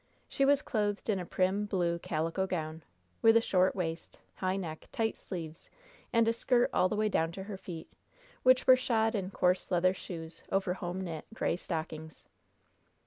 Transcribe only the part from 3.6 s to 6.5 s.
waist, high neck, tight sleeves, and a